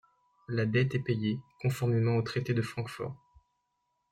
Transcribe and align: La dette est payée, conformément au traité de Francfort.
La 0.47 0.65
dette 0.65 0.95
est 0.95 1.03
payée, 1.03 1.41
conformément 1.61 2.17
au 2.17 2.23
traité 2.23 2.55
de 2.55 2.63
Francfort. 2.63 3.15